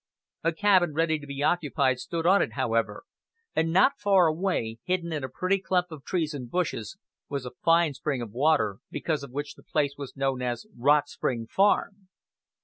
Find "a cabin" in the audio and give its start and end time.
0.43-0.95